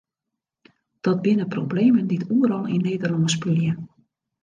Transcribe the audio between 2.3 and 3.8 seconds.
oeral yn Nederlân spylje.